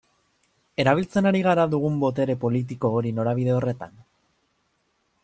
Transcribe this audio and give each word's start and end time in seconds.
Erabiltzen 0.83 1.29
ari 1.31 1.41
gara 1.49 1.65
dugun 1.75 2.01
botere 2.05 2.37
politiko 2.45 2.93
hori 3.01 3.13
norabide 3.19 3.55
horretan? 3.59 3.95